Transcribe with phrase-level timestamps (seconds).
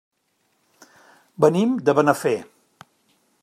[1.45, 2.35] Venim de Benafer.